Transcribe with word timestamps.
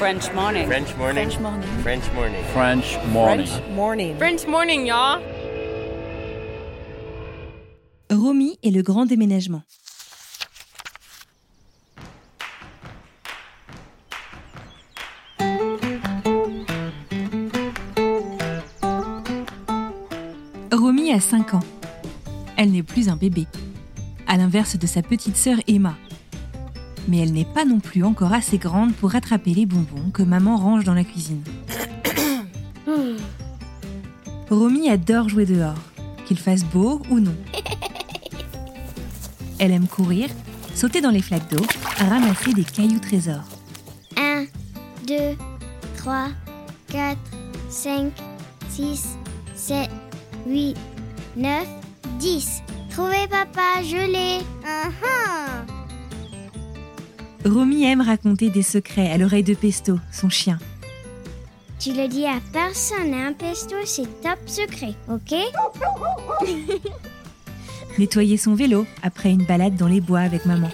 French 0.00 0.32
morning. 0.32 0.66
French 0.66 0.96
morning. 0.96 1.28
French 1.30 1.40
morning. 1.42 1.70
French 1.82 2.14
morning. 2.14 2.44
French 2.54 2.98
morning. 3.12 3.74
morning. 3.74 4.16
French 4.16 4.46
morning, 4.46 4.86
y'all. 4.86 5.20
Romy 8.10 8.58
et 8.62 8.70
le 8.70 8.80
grand 8.80 9.04
déménagement. 9.04 9.60
Romy 20.72 21.12
a 21.12 21.20
5 21.20 21.52
ans. 21.52 21.60
Elle 22.56 22.70
n'est 22.70 22.82
plus 22.82 23.10
un 23.10 23.16
bébé, 23.16 23.46
à 24.26 24.38
l'inverse 24.38 24.78
de 24.78 24.86
sa 24.86 25.02
petite 25.02 25.36
sœur 25.36 25.58
Emma. 25.68 25.94
Mais 27.10 27.18
elle 27.18 27.32
n'est 27.32 27.44
pas 27.44 27.64
non 27.64 27.80
plus 27.80 28.04
encore 28.04 28.32
assez 28.32 28.56
grande 28.56 28.94
pour 28.94 29.16
attraper 29.16 29.52
les 29.52 29.66
bonbons 29.66 30.10
que 30.14 30.22
maman 30.22 30.56
range 30.56 30.84
dans 30.84 30.94
la 30.94 31.02
cuisine. 31.02 31.42
Romy 34.48 34.88
adore 34.88 35.28
jouer 35.28 35.44
dehors, 35.44 35.74
qu'il 36.26 36.38
fasse 36.38 36.62
beau 36.64 37.02
ou 37.10 37.18
non. 37.18 37.34
Elle 39.58 39.72
aime 39.72 39.88
courir, 39.88 40.28
sauter 40.76 41.00
dans 41.00 41.10
les 41.10 41.20
flaques 41.20 41.50
d'eau, 41.50 41.64
ramasser 41.98 42.52
des 42.52 42.62
cailloux 42.62 43.00
trésors. 43.00 43.44
1, 44.16 44.44
2, 45.08 45.14
3, 45.96 46.28
4, 46.86 47.18
5, 47.68 48.12
6, 48.68 49.18
7, 49.56 49.90
8, 50.46 50.76
9, 51.36 51.66
10. 52.20 52.62
Trouvez 52.90 53.26
papa, 53.28 53.82
je 53.82 53.96
l'ai. 53.96 54.38
Uh-huh. 54.64 55.39
Romy 57.44 57.84
aime 57.84 58.00
raconter 58.00 58.50
des 58.50 58.62
secrets 58.62 59.10
à 59.10 59.16
l'oreille 59.16 59.42
de 59.42 59.54
Pesto, 59.54 59.98
son 60.12 60.28
chien. 60.28 60.58
Tu 61.78 61.92
le 61.94 62.08
dis 62.08 62.26
à 62.26 62.38
personne, 62.52 63.14
hein, 63.14 63.32
Pesto, 63.38 63.76
c'est 63.86 64.20
top 64.20 64.38
secret, 64.46 64.94
ok? 65.08 65.34
Nettoyer 67.98 68.36
son 68.36 68.54
vélo 68.54 68.86
après 69.02 69.30
une 69.30 69.44
balade 69.44 69.76
dans 69.76 69.88
les 69.88 70.00
bois 70.00 70.20
avec 70.20 70.44
maman. 70.44 70.70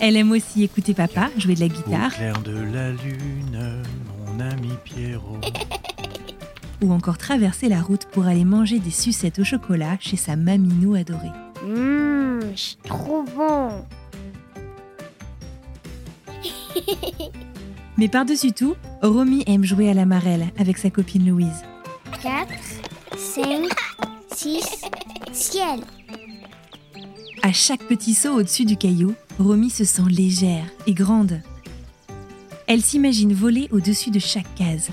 Elle 0.00 0.16
aime 0.16 0.32
aussi 0.32 0.62
écouter 0.62 0.94
papa 0.94 1.30
jouer 1.36 1.54
de 1.54 1.60
la 1.60 1.66
Au 1.66 1.68
guitare 1.68 2.14
clair 2.14 2.40
de 2.42 2.58
la 2.58 2.90
lune, 2.90 3.82
mon 4.26 4.40
ami 4.40 4.70
Pierrot. 4.84 5.40
ou 6.82 6.92
encore 6.92 7.18
traverser 7.18 7.68
la 7.68 7.80
route 7.80 8.06
pour 8.06 8.26
aller 8.26 8.44
manger 8.44 8.78
des 8.78 8.90
sucettes 8.90 9.38
au 9.38 9.44
chocolat 9.44 9.96
chez 10.00 10.16
sa 10.16 10.36
maminou 10.36 10.94
adorée. 10.94 11.32
Mmm, 11.66 12.40
c'est 12.54 12.82
trop 12.82 13.24
bon. 13.36 13.70
Mais 17.98 18.08
par-dessus 18.08 18.52
tout, 18.52 18.76
Romy 19.02 19.42
aime 19.46 19.64
jouer 19.64 19.88
à 19.88 19.94
la 19.94 20.04
marelle 20.04 20.46
avec 20.58 20.78
sa 20.78 20.90
copine 20.90 21.28
Louise. 21.28 21.62
4, 22.22 22.48
5, 23.16 23.68
6, 24.34 24.82
ciel. 25.32 25.80
À 27.42 27.52
chaque 27.52 27.84
petit 27.84 28.14
saut 28.14 28.34
au-dessus 28.34 28.64
du 28.64 28.76
caillou, 28.76 29.14
Romy 29.38 29.70
se 29.70 29.84
sent 29.84 30.08
légère 30.10 30.66
et 30.86 30.94
grande. 30.94 31.40
Elle 32.66 32.82
s'imagine 32.82 33.32
voler 33.32 33.68
au-dessus 33.70 34.10
de 34.10 34.18
chaque 34.18 34.52
case. 34.56 34.88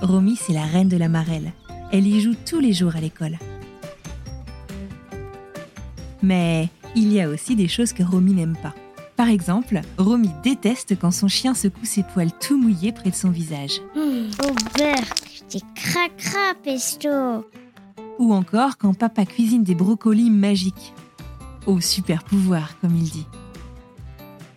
Romy, 0.00 0.36
c'est 0.36 0.54
la 0.54 0.64
reine 0.64 0.88
de 0.88 0.96
la 0.96 1.08
marelle. 1.08 1.52
Elle 1.92 2.06
y 2.06 2.20
joue 2.20 2.34
tous 2.46 2.58
les 2.58 2.72
jours 2.72 2.96
à 2.96 3.00
l'école. 3.00 3.38
Mais 6.22 6.68
il 6.96 7.12
y 7.12 7.20
a 7.20 7.28
aussi 7.28 7.54
des 7.54 7.68
choses 7.68 7.92
que 7.92 8.02
Romy 8.02 8.32
n'aime 8.32 8.56
pas. 8.62 8.74
Par 9.16 9.28
exemple, 9.28 9.80
Romy 9.98 10.30
déteste 10.42 10.98
quand 10.98 11.10
son 11.10 11.28
chien 11.28 11.54
secoue 11.54 11.84
ses 11.84 12.02
poils 12.02 12.32
tout 12.40 12.60
mouillés 12.60 12.92
près 12.92 13.10
de 13.10 13.14
son 13.14 13.30
visage. 13.30 13.80
Mmh, 13.94 14.30
au 14.44 14.78
beurre, 14.78 15.14
c'est 15.48 15.62
cracra, 15.74 16.54
Pesto. 16.62 17.46
Ou 18.18 18.32
encore 18.32 18.78
quand 18.78 18.94
papa 18.94 19.24
cuisine 19.24 19.64
des 19.64 19.74
brocolis 19.74 20.30
magiques. 20.30 20.94
Au 21.66 21.80
super 21.80 22.24
pouvoir, 22.24 22.78
comme 22.80 22.96
il 22.96 23.10
dit. 23.10 23.26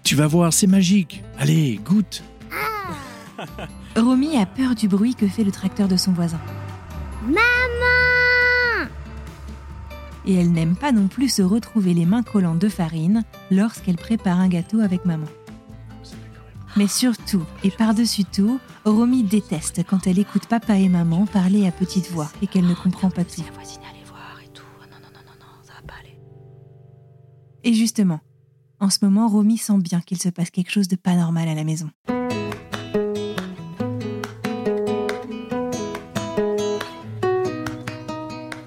Tu 0.04 0.16
vas 0.16 0.28
voir, 0.28 0.54
c'est 0.54 0.68
magique. 0.68 1.24
Allez, 1.38 1.80
goûte. 1.84 2.24
Romy 3.96 4.38
a 4.38 4.46
peur 4.46 4.76
du 4.76 4.88
bruit 4.88 5.16
que 5.16 5.28
fait 5.28 5.44
le 5.44 5.52
tracteur 5.52 5.88
de 5.88 5.98
son 5.98 6.14
voisin. 6.14 6.40
Et 10.28 10.34
elle 10.34 10.52
n'aime 10.52 10.76
pas 10.76 10.92
non 10.92 11.08
plus 11.08 11.30
se 11.30 11.42
retrouver 11.42 11.94
les 11.94 12.06
mains 12.06 12.24
collantes 12.24 12.60
de 12.60 12.70
farine 12.70 13.24
lorsqu'elle 13.52 13.98
prépare 13.98 14.40
un 14.40 14.48
gâteau 14.48 14.80
avec 14.80 15.06
maman. 15.06 15.28
Mais 16.78 16.88
surtout, 16.88 17.44
et 17.64 17.72
par-dessus 17.72 18.26
tout, 18.26 18.60
Romy 18.84 19.24
déteste 19.24 19.84
quand 19.88 20.08
elle 20.08 20.20
écoute 20.20 20.48
papa 20.48 20.78
et 20.78 20.90
maman 20.90 21.26
parler 21.26 21.68
à 21.68 21.72
petite 21.72 22.12
voix 22.12 22.30
et 22.42 22.48
qu'elle 22.48 22.68
ne 22.68 22.74
comprend 22.74 23.10
pas 23.10 23.24
tout. 23.24 23.44
Et 27.64 27.74
justement, 27.74 28.20
en 28.80 28.92
ce 28.92 29.00
moment, 29.02 29.28
Romy 29.28 29.58
sent 29.58 29.80
bien 29.80 30.00
qu'il 30.00 30.22
se 30.22 30.30
passe 30.30 30.52
quelque 30.52 30.70
chose 30.70 30.88
de 30.88 30.96
pas 30.96 31.16
normal 31.16 31.48
à 31.48 31.56
la 31.56 31.64
maison. 31.64 31.90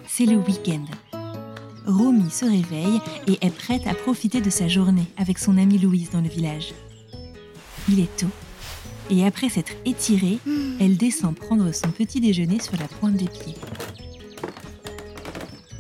C'est 0.08 0.26
le 0.26 0.36
week-end. 0.38 0.84
Romy 1.88 2.30
se 2.30 2.44
réveille 2.44 3.00
et 3.26 3.38
est 3.40 3.50
prête 3.50 3.86
à 3.86 3.94
profiter 3.94 4.42
de 4.42 4.50
sa 4.50 4.68
journée 4.68 5.06
avec 5.16 5.38
son 5.38 5.56
amie 5.56 5.78
Louise 5.78 6.10
dans 6.10 6.20
le 6.20 6.28
village. 6.28 6.74
Il 7.88 7.98
est 7.98 8.14
tôt, 8.18 8.26
et 9.08 9.24
après 9.26 9.48
s'être 9.48 9.72
étirée, 9.86 10.38
elle 10.80 10.98
descend 10.98 11.34
prendre 11.34 11.72
son 11.72 11.88
petit 11.88 12.20
déjeuner 12.20 12.60
sur 12.60 12.76
la 12.78 12.86
pointe 12.86 13.14
des 13.14 13.28
pieds. 13.28 13.54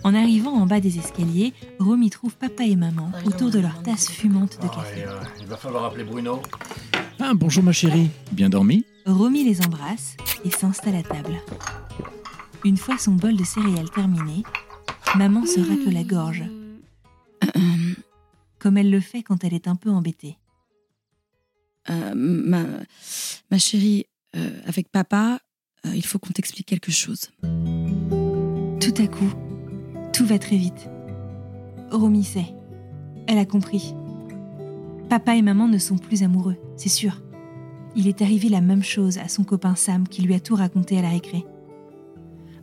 En 0.02 0.14
arrivant 0.14 0.52
en 0.52 0.64
bas 0.64 0.80
des 0.80 0.98
escaliers, 0.98 1.52
Romy 1.78 2.08
trouve 2.08 2.34
papa 2.36 2.64
et 2.64 2.76
maman 2.76 3.12
autour 3.26 3.50
de 3.50 3.58
leur 3.58 3.82
tasse 3.82 4.08
fumante 4.08 4.58
de 4.62 4.68
café. 4.68 5.04
il 5.40 5.46
va 5.46 5.58
falloir 5.58 5.84
appeler 5.84 6.04
Bruno. 6.04 6.40
Ah, 7.20 7.32
bonjour 7.34 7.62
ma 7.62 7.72
chérie. 7.72 8.08
Bien 8.32 8.48
dormi? 8.48 8.86
Romy 9.04 9.44
les 9.44 9.60
embrasse 9.60 10.16
et 10.46 10.50
s'installe 10.50 10.96
à 10.96 11.02
table. 11.02 11.34
Une 12.64 12.78
fois 12.78 12.96
son 12.96 13.12
bol 13.12 13.36
de 13.36 13.44
céréales 13.44 13.90
terminé, 13.90 14.44
maman 15.16 15.46
se 15.46 15.60
racle 15.60 15.90
la 15.90 16.04
gorge, 16.04 16.44
comme 18.58 18.76
elle 18.76 18.90
le 18.90 19.00
fait 19.00 19.22
quand 19.22 19.44
elle 19.44 19.54
est 19.54 19.68
un 19.68 19.76
peu 19.76 19.90
embêtée. 19.90 20.36
Euh, 21.90 22.12
ma, 22.14 22.64
ma 23.50 23.58
chérie, 23.58 24.04
euh, 24.36 24.60
avec 24.66 24.90
papa, 24.90 25.40
euh, 25.86 25.94
il 25.94 26.04
faut 26.04 26.18
qu'on 26.18 26.32
t'explique 26.32 26.66
quelque 26.66 26.92
chose. 26.92 27.30
Tout 28.80 28.94
à 29.02 29.06
coup, 29.06 29.32
tout 30.12 30.26
va 30.26 30.38
très 30.38 30.56
vite. 30.56 30.88
Romy 31.90 32.24
sait. 32.24 32.54
Elle 33.26 33.38
a 33.38 33.46
compris. 33.46 33.94
Papa 35.08 35.36
et 35.36 35.42
maman 35.42 35.68
ne 35.68 35.78
sont 35.78 35.96
plus 35.96 36.22
amoureux, 36.22 36.56
c'est 36.76 36.90
sûr. 36.90 37.22
Il 37.96 38.06
est 38.06 38.20
arrivé 38.20 38.50
la 38.50 38.60
même 38.60 38.82
chose 38.82 39.16
à 39.18 39.28
son 39.28 39.44
copain 39.44 39.74
Sam 39.74 40.06
qui 40.06 40.20
lui 40.22 40.34
a 40.34 40.40
tout 40.40 40.54
raconté 40.54 40.98
à 40.98 41.02
la 41.02 41.08
récré. 41.08 41.44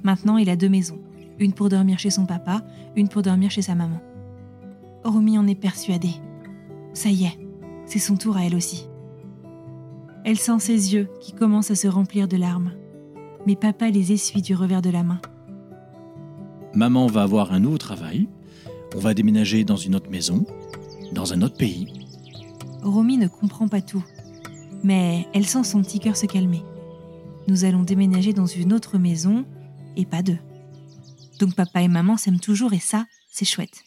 Maintenant, 0.03 0.37
il 0.37 0.49
a 0.51 0.55
deux 0.55 0.69
maisons. 0.69 1.01
Une 1.39 1.53
pour 1.53 1.69
dormir 1.69 1.99
chez 1.99 2.09
son 2.09 2.25
papa, 2.25 2.61
une 2.95 3.09
pour 3.09 3.21
dormir 3.21 3.51
chez 3.51 3.61
sa 3.61 3.75
maman. 3.75 3.99
Romy 5.03 5.37
en 5.37 5.47
est 5.47 5.55
persuadée. 5.55 6.15
Ça 6.93 7.09
y 7.09 7.25
est, 7.25 7.37
c'est 7.85 7.99
son 7.99 8.15
tour 8.15 8.37
à 8.37 8.45
elle 8.45 8.55
aussi. 8.55 8.87
Elle 10.23 10.39
sent 10.39 10.59
ses 10.59 10.93
yeux 10.93 11.09
qui 11.21 11.33
commencent 11.33 11.71
à 11.71 11.75
se 11.75 11.87
remplir 11.87 12.27
de 12.27 12.37
larmes. 12.37 12.71
Mais 13.45 13.55
papa 13.55 13.89
les 13.89 14.11
essuie 14.11 14.41
du 14.41 14.55
revers 14.55 14.81
de 14.81 14.89
la 14.89 15.03
main. 15.03 15.21
Maman 16.73 17.07
va 17.07 17.23
avoir 17.23 17.53
un 17.53 17.59
nouveau 17.59 17.77
travail. 17.77 18.27
On 18.95 18.99
va 18.99 19.13
déménager 19.13 19.63
dans 19.63 19.75
une 19.75 19.95
autre 19.95 20.09
maison, 20.09 20.45
dans 21.11 21.33
un 21.33 21.41
autre 21.41 21.57
pays. 21.57 21.93
Romy 22.81 23.17
ne 23.17 23.27
comprend 23.27 23.67
pas 23.67 23.81
tout, 23.81 24.03
mais 24.83 25.27
elle 25.33 25.45
sent 25.45 25.63
son 25.63 25.81
petit 25.81 25.99
cœur 25.99 26.15
se 26.15 26.25
calmer. 26.25 26.63
Nous 27.47 27.65
allons 27.65 27.83
déménager 27.83 28.33
dans 28.33 28.45
une 28.45 28.73
autre 28.73 28.97
maison 28.97 29.45
et 29.95 30.05
pas 30.05 30.23
deux. 30.23 30.37
Donc 31.39 31.55
papa 31.55 31.81
et 31.81 31.87
maman 31.87 32.17
s'aiment 32.17 32.39
toujours 32.39 32.73
et 32.73 32.79
ça, 32.79 33.05
c'est 33.31 33.45
chouette. 33.45 33.83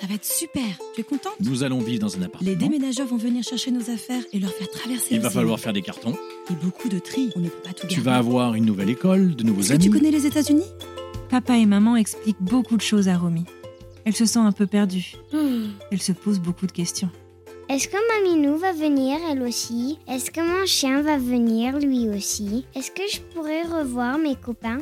Ça 0.00 0.06
va 0.06 0.14
être 0.14 0.24
super. 0.24 0.62
Tu 0.94 1.00
es 1.00 1.04
contente? 1.04 1.34
Nous 1.40 1.64
allons 1.64 1.80
vivre 1.80 2.00
dans 2.00 2.16
un 2.16 2.22
appartement. 2.22 2.48
Les 2.48 2.56
déménageurs 2.56 3.08
vont 3.08 3.16
venir 3.16 3.42
chercher 3.42 3.72
nos 3.72 3.90
affaires 3.90 4.22
et 4.32 4.38
leur 4.38 4.50
faire 4.52 4.70
traverser 4.70 5.06
Il 5.16 5.20
va 5.20 5.30
falloir 5.30 5.58
faire 5.58 5.72
des 5.72 5.82
cartons. 5.82 6.16
Et 6.50 6.54
beaucoup 6.54 6.88
de 6.88 7.00
tri. 7.00 7.30
On 7.34 7.40
ne 7.40 7.48
peut 7.48 7.58
pas 7.64 7.72
tout 7.72 7.86
Tu 7.88 7.96
garder. 7.96 8.02
vas 8.04 8.16
avoir 8.16 8.54
une 8.54 8.64
nouvelle 8.64 8.90
école, 8.90 9.34
de 9.34 9.42
nouveaux 9.42 9.60
Est-ce 9.60 9.68
que 9.70 9.74
amis. 9.74 9.84
tu 9.84 9.90
connais 9.90 10.12
les 10.12 10.24
États-Unis? 10.26 10.64
Papa 11.30 11.56
et 11.58 11.66
maman 11.66 11.96
expliquent 11.96 12.40
beaucoup 12.40 12.76
de 12.76 12.82
choses 12.82 13.08
à 13.08 13.16
Romy. 13.18 13.44
Elle 14.04 14.14
se 14.14 14.24
sent 14.24 14.38
un 14.38 14.52
peu 14.52 14.66
perdue. 14.68 15.14
Hmm. 15.32 15.66
Elle 15.90 16.00
se 16.00 16.12
pose 16.12 16.38
beaucoup 16.38 16.66
de 16.66 16.72
questions. 16.72 17.10
Est-ce 17.68 17.88
que 17.88 17.96
Maminou 18.24 18.56
va 18.56 18.72
venir 18.72 19.18
elle 19.30 19.42
aussi? 19.42 19.98
Est-ce 20.08 20.30
que 20.30 20.40
mon 20.40 20.64
chien 20.64 21.02
va 21.02 21.18
venir 21.18 21.76
lui 21.78 22.08
aussi? 22.08 22.64
Est-ce 22.74 22.90
que 22.92 23.02
je 23.12 23.20
pourrais 23.34 23.62
revoir 23.64 24.16
mes 24.16 24.36
copains? 24.36 24.78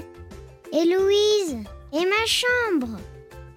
Et 0.79 0.85
Louise 0.85 1.57
Et 1.95 2.05
ma 2.05 2.27
chambre 2.27 2.99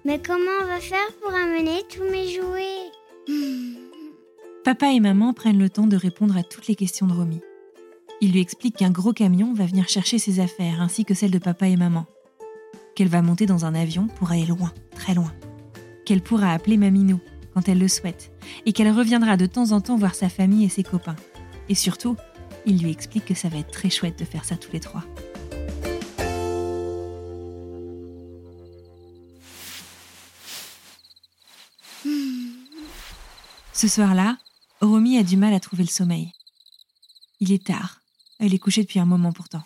Mais 0.06 0.18
comment 0.24 0.62
on 0.62 0.66
va 0.66 0.80
faire 0.80 1.12
pour 1.20 1.34
amener 1.34 1.82
tous 1.94 2.04
mes 2.10 2.28
jouets? 2.28 2.90
Papa 4.64 4.90
et 4.94 5.00
maman 5.00 5.34
prennent 5.34 5.58
le 5.58 5.68
temps 5.68 5.86
de 5.86 5.98
répondre 5.98 6.38
à 6.38 6.42
toutes 6.42 6.66
les 6.66 6.76
questions 6.76 7.06
de 7.06 7.12
Romy. 7.12 7.42
Ils 8.22 8.32
lui 8.32 8.40
expliquent 8.40 8.76
qu'un 8.76 8.90
gros 8.90 9.12
camion 9.12 9.52
va 9.52 9.66
venir 9.66 9.86
chercher 9.86 10.18
ses 10.18 10.40
affaires 10.40 10.80
ainsi 10.80 11.04
que 11.04 11.12
celles 11.12 11.30
de 11.30 11.38
papa 11.38 11.66
et 11.66 11.76
maman. 11.76 12.06
Qu'elle 12.94 13.08
va 13.08 13.20
monter 13.20 13.44
dans 13.44 13.66
un 13.66 13.74
avion 13.74 14.06
pour 14.06 14.30
aller 14.30 14.46
loin, 14.46 14.72
très 14.94 15.12
loin. 15.12 15.34
Qu'elle 16.06 16.22
pourra 16.22 16.54
appeler 16.54 16.78
Maminou 16.78 17.20
quand 17.52 17.68
elle 17.68 17.80
le 17.80 17.88
souhaite 17.88 18.32
et 18.64 18.72
qu'elle 18.72 18.92
reviendra 18.92 19.36
de 19.36 19.44
temps 19.44 19.72
en 19.72 19.82
temps 19.82 19.96
voir 19.96 20.14
sa 20.14 20.30
famille 20.30 20.64
et 20.64 20.70
ses 20.70 20.84
copains. 20.84 21.16
Et 21.68 21.74
surtout, 21.74 22.16
il 22.64 22.82
lui 22.82 22.90
explique 22.90 23.26
que 23.26 23.34
ça 23.34 23.50
va 23.50 23.58
être 23.58 23.72
très 23.72 23.90
chouette 23.90 24.18
de 24.18 24.24
faire 24.24 24.46
ça 24.46 24.56
tous 24.56 24.72
les 24.72 24.80
trois. 24.80 25.04
Ce 33.80 33.88
soir-là, 33.88 34.36
Romy 34.82 35.16
a 35.16 35.22
du 35.22 35.38
mal 35.38 35.54
à 35.54 35.58
trouver 35.58 35.84
le 35.84 35.88
sommeil. 35.88 36.34
Il 37.40 37.50
est 37.50 37.64
tard. 37.64 38.02
Elle 38.38 38.52
est 38.52 38.58
couchée 38.58 38.82
depuis 38.82 38.98
un 38.98 39.06
moment 39.06 39.32
pourtant. 39.32 39.62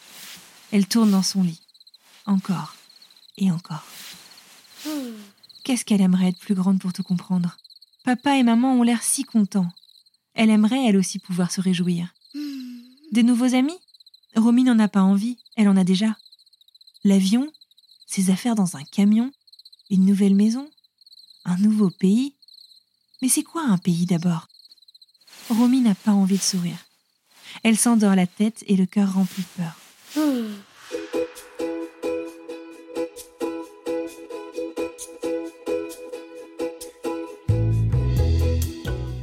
Elle 0.70 0.86
tourne 0.86 1.10
dans 1.10 1.24
son 1.24 1.42
lit. 1.42 1.60
Encore. 2.24 2.76
Et 3.38 3.50
encore. 3.50 3.84
Qu'est-ce 5.64 5.84
qu'elle 5.84 6.00
aimerait 6.00 6.28
être 6.28 6.38
plus 6.38 6.54
grande 6.54 6.78
pour 6.78 6.92
tout 6.92 7.02
comprendre? 7.02 7.56
Papa 8.04 8.36
et 8.36 8.44
maman 8.44 8.74
ont 8.74 8.84
l'air 8.84 9.02
si 9.02 9.24
contents. 9.24 9.72
Elle 10.34 10.50
aimerait 10.50 10.86
elle 10.86 10.96
aussi 10.96 11.18
pouvoir 11.18 11.50
se 11.50 11.60
réjouir. 11.60 12.14
Des 13.10 13.24
nouveaux 13.24 13.56
amis? 13.56 13.80
Romy 14.36 14.62
n'en 14.62 14.78
a 14.78 14.86
pas 14.86 15.02
envie, 15.02 15.38
elle 15.56 15.68
en 15.68 15.76
a 15.76 15.82
déjà. 15.82 16.16
L'avion 17.02 17.50
Ses 18.06 18.30
affaires 18.30 18.54
dans 18.54 18.76
un 18.76 18.84
camion 18.84 19.32
Une 19.90 20.04
nouvelle 20.04 20.36
maison 20.36 20.70
Un 21.44 21.56
nouveau 21.56 21.90
pays 21.90 22.33
Mais 23.22 23.28
c'est 23.28 23.42
quoi 23.42 23.62
un 23.66 23.78
pays 23.78 24.06
d'abord? 24.06 24.48
Romy 25.50 25.80
n'a 25.80 25.94
pas 25.94 26.12
envie 26.12 26.36
de 26.38 26.42
sourire. 26.42 26.78
Elle 27.62 27.76
s'endort 27.76 28.14
la 28.14 28.26
tête 28.26 28.64
et 28.66 28.76
le 28.76 28.86
cœur 28.86 29.14
rempli 29.14 29.42
de 29.42 29.62
peur. 29.62 29.76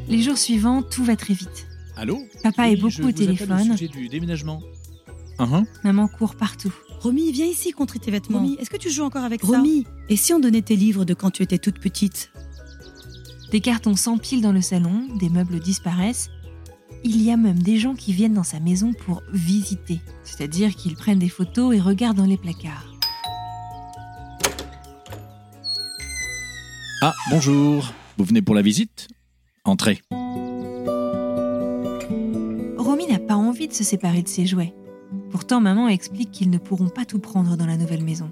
Les 0.08 0.22
jours 0.22 0.38
suivants, 0.38 0.82
tout 0.84 1.04
va 1.04 1.16
très 1.16 1.34
vite. 1.34 1.68
Allô? 1.96 2.20
Papa 2.44 2.64
Oui, 2.68 2.74
est 2.74 2.76
beaucoup 2.76 2.92
je 2.92 3.04
au 3.04 3.12
téléphone. 3.12 3.72
sujet 3.78 3.88
du 3.88 4.10
déménagement. 4.10 4.62
Uhum. 5.40 5.66
Maman 5.84 6.08
court 6.08 6.36
partout. 6.36 6.74
Romy, 7.00 7.32
viens 7.32 7.46
ici 7.48 7.72
contrer 7.72 8.00
tes 8.00 8.12
vêtements. 8.12 8.40
Romy, 8.40 8.56
est-ce 8.60 8.70
que 8.70 8.78
tu 8.78 8.90
joues 8.90 9.04
encore 9.04 9.24
avec 9.24 9.42
Romy, 9.42 9.86
et 10.10 10.16
si 10.16 10.34
on 10.34 10.40
donnait 10.40 10.62
tes 10.62 10.76
livres 10.76 11.06
de 11.06 11.14
quand 11.14 11.32
tu 11.32 11.42
étais 11.44 11.58
toute 11.58 11.80
petite 11.80 12.32
Des 13.52 13.60
cartons 13.60 13.98
s'empilent 13.98 14.42
dans 14.42 14.54
le 14.54 14.62
salon, 14.62 15.08
des 15.20 15.28
meubles 15.28 15.60
disparaissent. 15.60 16.30
Il 17.04 17.22
y 17.22 17.32
a 17.32 17.38
même 17.38 17.62
des 17.62 17.78
gens 17.78 17.96
qui 17.96 18.14
viennent 18.14 18.34
dans 18.34 18.44
sa 18.44 18.62
maison 18.62 18.94
pour 18.94 19.22
visiter, 19.34 20.00
c'est-à-dire 20.24 20.74
qu'ils 20.74 20.96
prennent 20.96 21.20
des 21.20 21.28
photos 21.28 21.76
et 21.76 21.80
regardent 21.82 22.16
dans 22.18 22.26
les 22.26 22.38
placards. 22.38 22.96
Ah, 27.02 27.14
bonjour. 27.30 27.92
Vous 28.18 28.24
venez 28.24 28.42
pour 28.42 28.56
la 28.56 28.62
visite? 28.62 29.10
Entrez. 29.66 30.02
Romy 32.78 33.08
n'a 33.08 33.20
pas 33.20 33.36
envie 33.36 33.68
de 33.68 33.74
se 33.74 33.84
séparer 33.84 34.22
de 34.22 34.30
ses 34.30 34.46
jouets. 34.46 34.74
Pourtant, 35.30 35.60
maman 35.60 35.90
explique 35.90 36.32
qu'ils 36.32 36.52
ne 36.52 36.58
pourront 36.58 36.90
pas 36.90 37.04
tout 37.04 37.20
prendre 37.20 37.58
dans 37.58 37.66
la 37.66 37.76
nouvelle 37.76 38.04
maison. 38.04 38.32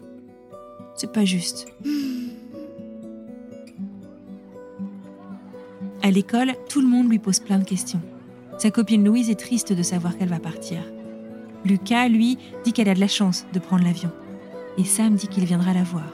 C'est 0.96 1.12
pas 1.12 1.26
juste. 1.26 1.68
À 6.10 6.12
l'école, 6.12 6.56
tout 6.68 6.82
le 6.82 6.88
monde 6.88 7.08
lui 7.08 7.20
pose 7.20 7.40
plein 7.40 7.60
de 7.60 7.64
questions. 7.64 8.02
Sa 8.58 8.72
copine 8.72 9.06
Louise 9.06 9.30
est 9.30 9.40
triste 9.40 9.74
de 9.74 9.84
savoir 9.84 10.18
qu'elle 10.18 10.30
va 10.30 10.40
partir. 10.40 10.80
Lucas, 11.64 12.08
lui, 12.08 12.40
dit 12.64 12.74
qu'elle 12.74 12.90
a 12.90 12.96
de 12.96 13.00
la 13.00 13.08
chance 13.08 13.46
de 13.54 13.60
prendre 13.60 13.84
l'avion. 13.84 14.10
Et 14.80 14.86
Sam 14.86 15.14
dit 15.14 15.28
qu'il 15.28 15.46
viendra 15.46 15.72
la 15.72 15.84
voir. 15.84 16.12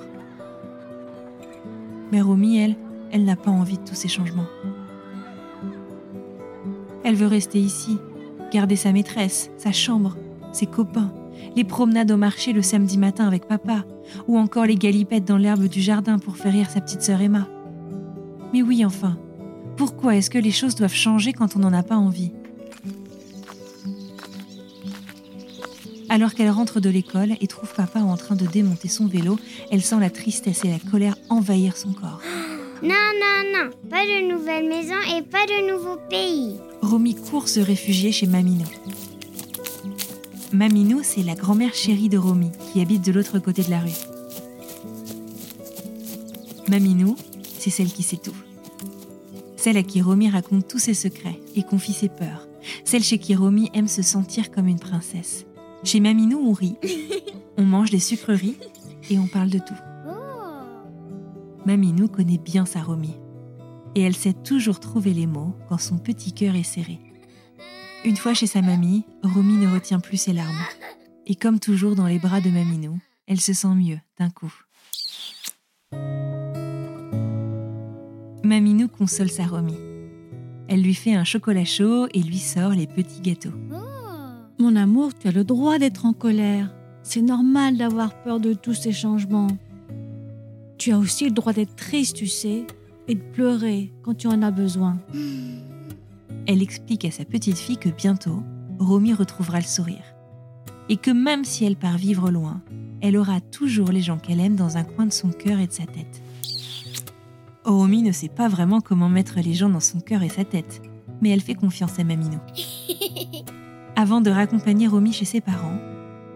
Mais 2.12 2.19
Romy, 2.19 2.57
elle, 2.57 2.75
elle 3.13 3.24
n'a 3.24 3.38
pas 3.38 3.51
envie 3.51 3.77
de 3.77 3.86
tous 3.86 3.95
ces 3.95 4.09
changements. 4.09 4.50
Elle 7.06 7.15
veut 7.15 7.27
rester 7.27 7.59
ici, 7.59 7.97
garder 8.51 8.75
sa 8.75 8.92
maîtresse, 8.92 9.50
sa 9.56 9.71
chambre, 9.71 10.18
ses 10.51 10.65
copains, 10.65 11.13
les 11.56 11.63
promenades 11.63 12.12
au 12.12 12.18
marché 12.18 12.51
le 12.51 12.63
samedi 12.63 12.97
matin 12.97 13.27
avec 13.27 13.47
papa, 13.47 13.86
ou 14.27 14.38
encore 14.38 14.65
les 14.65 14.75
galipettes 14.75 15.24
dans 15.24 15.38
l'herbe 15.38 15.69
du 15.69 15.80
jardin 15.80 16.19
pour 16.19 16.36
faire 16.36 16.51
rire 16.51 16.69
sa 16.69 16.81
petite 16.81 17.01
sœur 17.01 17.21
Emma. 17.21 17.47
Mais 18.51 18.62
oui, 18.62 18.83
enfin, 18.83 19.18
pourquoi 19.77 20.16
est-ce 20.16 20.30
que 20.30 20.38
les 20.38 20.51
choses 20.51 20.75
doivent 20.75 20.94
changer 20.94 21.33
quand 21.33 21.56
on 21.56 21.60
n'en 21.60 21.74
a 21.74 21.83
pas 21.83 21.98
envie 21.98 22.31
Alors 26.10 26.33
qu'elle 26.33 26.50
rentre 26.50 26.80
de 26.80 26.89
l'école 26.89 27.33
et 27.42 27.48
trouve 27.48 27.74
papa 27.74 28.00
en 28.00 28.16
train 28.16 28.36
de 28.36 28.45
démonter 28.45 28.88
son 28.88 29.07
vélo, 29.07 29.38
elle 29.72 29.81
sent 29.81 30.00
la 30.00 30.10
tristesse 30.10 30.63
et 30.63 30.69
la 30.69 30.80
colère 30.80 31.16
envahir 31.30 31.77
son 31.77 31.94
corps. 31.94 32.22
Non, 32.83 32.89
non, 32.89 33.51
non, 33.54 33.69
pas 33.89 34.04
de 34.04 34.30
nouvelle 34.30 34.68
maison 34.68 34.95
et 35.18 35.22
pas 35.22 35.45
de 35.45 35.72
nouveau 35.72 35.95
pays. 36.10 36.57
Romy 36.81 37.16
court 37.16 37.48
se 37.48 37.62
réfugier 37.62 38.12
chez 38.12 38.28
Maminou. 38.28 38.66
Maminou, 40.51 41.00
c'est 41.01 41.24
la 41.24 41.36
grand-mère 41.36 41.74
chérie 41.74 42.10
de 42.10 42.18
Romy, 42.18 42.51
qui 42.71 42.81
habite 42.81 43.04
de 43.04 43.13
l'autre 43.13 43.39
côté 43.39 43.63
de 43.63 43.71
la 43.71 43.80
rue. 43.80 43.95
Maminou, 46.68 47.16
c'est 47.57 47.69
celle 47.69 47.92
qui 47.92 48.04
sait 48.04 48.18
tout. 48.18 48.36
Celle 49.65 49.77
à 49.77 49.81
qui 49.83 50.00
Romy 50.00 50.29
raconte 50.29 50.67
tous 50.67 50.77
ses 50.77 50.94
secrets 50.94 51.39
et 51.56 51.63
confie 51.63 51.91
ses 51.91 52.07
peurs. 52.07 52.47
Celle 52.83 53.01
chez 53.01 53.17
qui 53.17 53.33
Romy 53.33 53.71
aime 53.73 53.88
se 53.88 54.03
sentir 54.03 54.51
comme 54.51 54.67
une 54.67 54.77
princesse. 54.77 55.47
Chez 55.83 56.00
Maminou, 56.00 56.38
on 56.38 56.53
rit, 56.53 56.75
on 57.57 57.63
mange 57.63 57.89
des 57.89 58.00
sucreries 58.00 58.59
et 59.09 59.17
on 59.17 59.25
parle 59.25 59.50
de 59.50 59.57
tout. 59.57 59.73
Oh. 60.07 60.12
Maminou 61.65 62.07
connaît 62.07 62.38
bien 62.38 62.67
sa 62.67 62.83
Romy. 62.83 63.15
Et 63.95 64.01
elle 64.01 64.15
sait 64.15 64.33
toujours 64.33 64.79
trouver 64.79 65.15
les 65.15 65.25
mots 65.25 65.56
quand 65.68 65.79
son 65.79 65.97
petit 65.97 66.31
cœur 66.31 66.56
est 66.56 66.61
serré. 66.61 67.00
Une 68.03 68.18
fois 68.18 68.35
chez 68.35 68.45
sa 68.45 68.61
mamie, 68.61 69.03
Romy 69.23 69.57
ne 69.57 69.73
retient 69.73 70.00
plus 70.00 70.18
ses 70.18 70.33
larmes. 70.33 70.63
Et 71.25 71.33
comme 71.33 71.59
toujours 71.59 71.95
dans 71.95 72.06
les 72.06 72.19
bras 72.19 72.39
de 72.39 72.51
Maminou, 72.51 73.00
elle 73.25 73.41
se 73.41 73.53
sent 73.53 73.73
mieux 73.73 73.97
d'un 74.19 74.29
coup. 74.29 74.53
Maminou 78.45 78.88
console 78.88 79.30
sa 79.30 79.45
Romy. 79.45 79.75
Elle 80.68 80.81
lui 80.81 80.94
fait 80.94 81.15
un 81.15 81.24
chocolat 81.24 81.65
chaud 81.65 82.07
et 82.13 82.21
lui 82.21 82.38
sort 82.38 82.71
les 82.71 82.88
petits 82.88 83.21
gâteaux. 83.21 83.53
Oh. 83.74 83.77
Mon 84.59 84.75
amour, 84.75 85.11
tu 85.14 85.28
as 85.28 85.31
le 85.31 85.44
droit 85.44 85.80
d'être 85.80 86.06
en 86.06 86.14
colère. 86.14 86.73
C'est 87.04 87.21
normal 87.21 87.78
d'avoir 87.78 88.21
peur 88.23 88.40
de 88.40 88.54
tous 88.54 88.73
ces 88.73 88.92
changements. 88.92 89.49
Tu 90.78 90.92
as 90.92 90.97
aussi 90.97 91.25
le 91.25 91.31
droit 91.31 91.54
d'être 91.54 91.75
triste, 91.75 92.16
tu 92.16 92.28
sais, 92.28 92.66
et 93.07 93.16
de 93.16 93.21
pleurer 93.21 93.92
quand 94.04 94.16
tu 94.16 94.28
en 94.28 94.42
as 94.42 94.52
besoin. 94.52 94.97
Elle 96.47 96.61
explique 96.61 97.06
à 97.06 97.11
sa 97.11 97.25
petite 97.25 97.57
fille 97.57 97.78
que 97.78 97.90
bientôt, 97.90 98.44
Romy 98.80 99.14
retrouvera 99.14 99.57
le 99.57 99.66
sourire. 99.66 100.16
Et 100.90 100.97
que 100.97 101.09
même 101.09 101.44
si 101.44 101.66
elle 101.66 101.75
part 101.75 101.97
vivre 101.97 102.30
loin, 102.30 102.61
elle 103.02 103.18
aura 103.18 103.42
toujours 103.42 103.92
les 103.92 104.02
gens 104.02 104.19
qu'elle 104.19 104.40
aime 104.40 104.56
dans 104.56 104.78
un 104.78 104.83
coin 104.83 105.07
de 105.07 105.14
son 105.14 105.31
cœur 105.31 105.57
et 105.57 105.66
de 105.66 105.71
sa 105.71 105.87
tête. 105.87 106.21
Romy 107.66 108.04
ne 108.04 108.12
sait 108.12 108.30
pas 108.30 108.48
vraiment 108.48 108.81
comment 108.81 109.10
mettre 109.10 109.40
les 109.40 109.54
gens 109.54 109.69
dans 109.69 109.80
son 109.80 110.00
cœur 110.00 110.22
et 110.24 110.30
sa 110.30 110.45
tête, 110.45 110.81
mais 111.22 111.30
elle 111.30 111.42
fait 111.42 111.56
confiance 111.56 111.98
à 112.00 112.04
Maminou. 112.04 112.40
Avant 113.95 114.22
de 114.22 114.30
raccompagner 114.30 114.88
Romy 114.88 115.14
chez 115.14 115.26
ses 115.26 115.42
parents, 115.42 115.80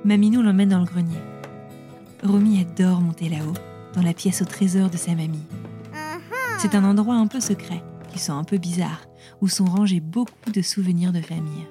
Maminou 0.06 0.42
l'emmène 0.42 0.70
dans 0.70 0.80
le 0.80 0.86
grenier. 0.86 1.20
Romy 2.24 2.60
adore 2.62 3.02
monter 3.02 3.30
là-haut, 3.30 3.54
dans 3.94 4.02
la 4.02 4.14
pièce 4.14 4.42
au 4.42 4.46
trésor 4.46 4.90
de 4.90 4.98
sa 4.98 5.14
mamie. 5.16 5.46
C'est 6.58 6.76
un 6.76 6.84
endroit 6.84 7.16
un 7.16 7.28
peu 7.28 7.40
secret, 7.40 7.84
qui 8.12 8.20
sent 8.20 8.32
un 8.32 8.44
peu 8.44 8.58
bizarre, 8.58 9.02
où 9.42 9.48
sont 9.48 9.66
rangés 9.66 10.00
beaucoup 10.02 10.52
de 10.54 10.62
souvenirs 10.62 11.14
de 11.14 11.22
famille. 11.22 11.68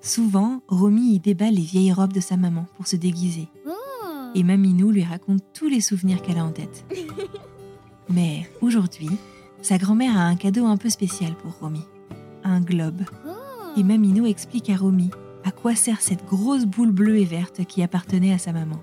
Souvent, 0.00 0.62
Romy 0.68 1.14
y 1.14 1.18
déballe 1.18 1.54
les 1.54 1.62
vieilles 1.62 1.92
robes 1.92 2.12
de 2.12 2.20
sa 2.20 2.36
maman 2.36 2.66
pour 2.76 2.86
se 2.86 2.96
déguiser, 2.96 3.48
Oh. 3.66 4.30
et 4.34 4.42
Maminou 4.44 4.90
lui 4.90 5.04
raconte 5.04 5.42
tous 5.52 5.68
les 5.68 5.80
souvenirs 5.80 6.22
qu'elle 6.22 6.38
a 6.38 6.44
en 6.44 6.52
tête. 6.52 6.84
Mais 8.10 8.48
aujourd'hui, 8.62 9.10
sa 9.60 9.76
grand-mère 9.76 10.16
a 10.16 10.22
un 10.22 10.36
cadeau 10.36 10.66
un 10.66 10.76
peu 10.76 10.88
spécial 10.88 11.34
pour 11.34 11.58
Romy. 11.58 11.82
Un 12.44 12.60
globe. 12.60 13.02
Oh. 13.26 13.30
Et 13.76 13.82
Maminou 13.82 14.26
explique 14.26 14.70
à 14.70 14.76
Romy 14.76 15.10
à 15.44 15.50
quoi 15.50 15.74
sert 15.74 16.00
cette 16.00 16.26
grosse 16.26 16.64
boule 16.64 16.90
bleue 16.90 17.18
et 17.18 17.24
verte 17.24 17.64
qui 17.64 17.82
appartenait 17.82 18.32
à 18.32 18.38
sa 18.38 18.52
maman. 18.52 18.80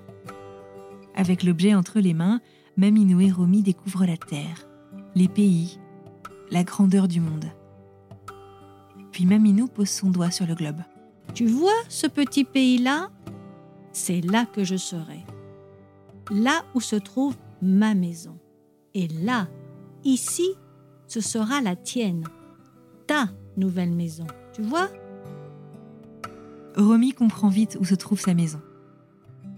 Avec 1.14 1.42
l'objet 1.42 1.74
entre 1.74 2.00
les 2.00 2.14
mains, 2.14 2.40
Maminou 2.76 3.20
et 3.20 3.30
Romy 3.30 3.62
découvrent 3.62 4.06
la 4.06 4.16
terre, 4.16 4.68
les 5.14 5.28
pays, 5.28 5.78
la 6.50 6.62
grandeur 6.62 7.08
du 7.08 7.20
monde. 7.20 7.46
Puis 9.12 9.26
Maminou 9.26 9.66
pose 9.66 9.88
son 9.88 10.10
doigt 10.10 10.30
sur 10.30 10.46
le 10.46 10.54
globe. 10.54 10.80
Tu 11.34 11.46
vois 11.46 11.70
ce 11.88 12.06
petit 12.06 12.44
pays-là? 12.44 13.10
C'est 13.92 14.20
là 14.20 14.44
que 14.44 14.62
je 14.62 14.76
serai. 14.76 15.24
Là 16.30 16.64
où 16.74 16.80
se 16.80 16.96
trouve 16.96 17.34
ma 17.62 17.94
maison. 17.94 18.38
Et 18.96 19.08
là, 19.08 19.46
ici, 20.04 20.48
ce 21.06 21.20
sera 21.20 21.60
la 21.60 21.76
tienne. 21.76 22.24
ta 23.06 23.28
nouvelle 23.58 23.92
maison. 23.92 24.26
Tu 24.54 24.62
vois? 24.62 24.88
Romy 26.76 27.12
comprend 27.12 27.50
vite 27.50 27.76
où 27.78 27.84
se 27.84 27.94
trouve 27.94 28.18
sa 28.18 28.32
maison. 28.32 28.58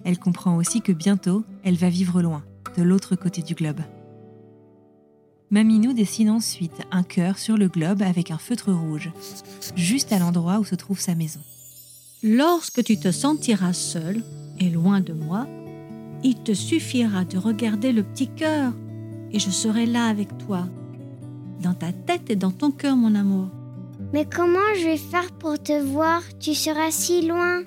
Elle 0.05 0.19
comprend 0.19 0.57
aussi 0.57 0.83
que 0.83 0.91
bientôt, 0.91 1.45
elle 1.63 1.77
va 1.77 1.89
vivre 1.89 2.21
loin, 2.21 2.43
de 2.77 2.83
l'autre 2.83 3.15
côté 3.15 3.41
du 3.43 3.55
globe. 3.55 3.81
Maminou 5.51 5.93
dessine 5.93 6.31
ensuite 6.31 6.83
un 6.91 7.05
cœur 7.05 7.39
sur 7.39 7.57
le 7.57 7.69
globe 7.69 8.03
avec 8.03 8.33
un 8.33 8.39
feutre 8.39 8.73
rouge, 8.73 9.13
juste 9.77 10.13
à 10.13 10.19
l'endroit 10.19 10.59
où 10.59 10.65
se 10.65 10.75
trouve 10.75 10.99
sa 10.99 11.15
maison. 11.15 11.41
Lorsque 12.25 12.83
tu 12.83 12.99
te 12.99 13.13
sentiras 13.13 13.73
seul 13.73 14.21
et 14.59 14.69
loin 14.69 15.01
de 15.01 15.13
moi, 15.13 15.47
il 16.25 16.43
te 16.43 16.55
suffira 16.55 17.25
de 17.25 17.39
regarder 17.39 17.93
le 17.93 18.03
petit 18.03 18.29
cœur 18.29 18.73
et 19.33 19.39
je 19.39 19.51
serai 19.51 19.87
là 19.87 20.07
avec 20.07 20.37
toi, 20.39 20.67
dans 21.63 21.75
ta 21.75 21.93
tête 21.93 22.31
et 22.31 22.37
dans 22.37 22.51
ton 22.51 22.71
cœur, 22.71 22.97
mon 22.97 23.15
amour. 23.15 23.49
Mais 24.13 24.25
comment 24.25 24.59
je 24.79 24.85
vais 24.85 24.97
faire 24.97 25.31
pour 25.33 25.61
te 25.61 25.81
voir? 25.83 26.23
Tu 26.39 26.55
seras 26.55 26.91
si 26.91 27.27
loin. 27.27 27.63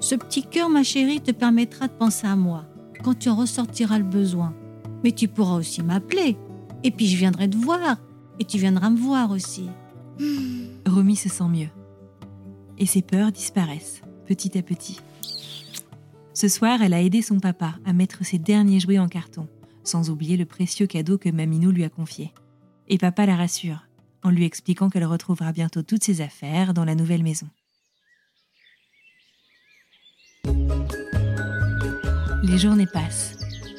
Ce 0.00 0.14
petit 0.14 0.42
cœur, 0.42 0.68
ma 0.68 0.82
chérie, 0.82 1.20
te 1.20 1.30
permettra 1.30 1.86
de 1.86 1.92
penser 1.92 2.26
à 2.26 2.36
moi 2.36 2.64
quand 3.02 3.18
tu 3.18 3.28
en 3.28 3.36
ressortiras 3.36 3.98
le 3.98 4.04
besoin. 4.04 4.54
Mais 5.04 5.12
tu 5.12 5.28
pourras 5.28 5.56
aussi 5.56 5.82
m'appeler. 5.82 6.36
Et 6.84 6.90
puis 6.90 7.06
je 7.06 7.16
viendrai 7.16 7.48
te 7.48 7.56
voir. 7.56 7.98
Et 8.38 8.44
tu 8.44 8.58
viendras 8.58 8.90
me 8.90 8.98
voir 8.98 9.30
aussi. 9.30 9.68
Romy 10.86 11.16
se 11.16 11.28
sent 11.28 11.48
mieux. 11.48 11.68
Et 12.78 12.86
ses 12.86 13.02
peurs 13.02 13.32
disparaissent, 13.32 14.02
petit 14.26 14.58
à 14.58 14.62
petit. 14.62 14.98
Ce 16.34 16.48
soir, 16.48 16.82
elle 16.82 16.94
a 16.94 17.02
aidé 17.02 17.22
son 17.22 17.38
papa 17.38 17.74
à 17.84 17.92
mettre 17.92 18.24
ses 18.24 18.38
derniers 18.38 18.80
jouets 18.80 18.98
en 18.98 19.08
carton, 19.08 19.46
sans 19.84 20.10
oublier 20.10 20.36
le 20.36 20.46
précieux 20.46 20.86
cadeau 20.86 21.18
que 21.18 21.28
Maminou 21.28 21.70
lui 21.70 21.84
a 21.84 21.88
confié. 21.88 22.32
Et 22.88 22.98
papa 22.98 23.26
la 23.26 23.36
rassure, 23.36 23.86
en 24.22 24.30
lui 24.30 24.44
expliquant 24.44 24.90
qu'elle 24.90 25.04
retrouvera 25.04 25.52
bientôt 25.52 25.82
toutes 25.82 26.04
ses 26.04 26.20
affaires 26.20 26.74
dans 26.74 26.84
la 26.84 26.94
nouvelle 26.94 27.22
maison. 27.22 27.48
Les 32.42 32.58
journées 32.58 32.86
passent 32.86 33.36